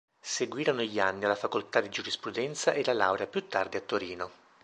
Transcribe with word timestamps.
Seguirono 0.19 0.81
gli 0.81 0.99
anni 0.99 1.25
alla 1.25 1.35
Facoltà 1.35 1.79
di 1.79 1.89
Giurisprudenza 1.89 2.73
e 2.73 2.83
la 2.83 2.93
laurea 2.93 3.27
più 3.27 3.45
tardi 3.47 3.77
a 3.77 3.81
Torino. 3.81 4.31